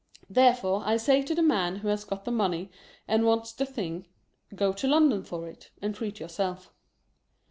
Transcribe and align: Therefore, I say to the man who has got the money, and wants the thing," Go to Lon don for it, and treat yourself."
Therefore, 0.31 0.81
I 0.83 0.97
say 0.97 1.21
to 1.21 1.35
the 1.35 1.43
man 1.43 1.75
who 1.75 1.87
has 1.89 2.05
got 2.05 2.25
the 2.25 2.31
money, 2.31 2.71
and 3.07 3.23
wants 3.23 3.51
the 3.53 3.67
thing," 3.67 4.07
Go 4.55 4.73
to 4.73 4.87
Lon 4.87 5.09
don 5.09 5.21
for 5.23 5.47
it, 5.47 5.69
and 5.79 5.93
treat 5.93 6.19
yourself." 6.19 6.73